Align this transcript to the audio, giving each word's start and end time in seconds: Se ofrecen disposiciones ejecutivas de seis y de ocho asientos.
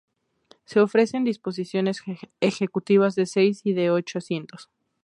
Se 0.65 0.79
ofrecen 0.79 1.25
disposiciones 1.25 2.01
ejecutivas 2.39 3.13
de 3.13 3.27
seis 3.27 3.61
y 3.63 3.73
de 3.73 3.91
ocho 3.91 4.17
asientos. 4.17 4.71